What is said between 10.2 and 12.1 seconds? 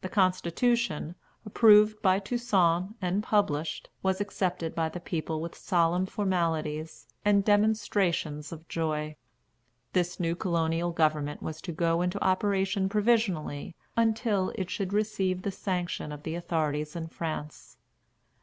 colonial government was to go